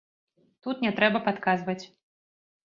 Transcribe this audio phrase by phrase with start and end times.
[0.67, 1.79] Тут не трэба падказваць.